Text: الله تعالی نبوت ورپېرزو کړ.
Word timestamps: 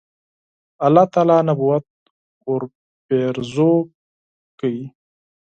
الله 0.85 1.05
تعالی 1.13 1.37
نبوت 1.47 1.85
ورپېرزو 2.49 3.71
کړ. 4.59 4.73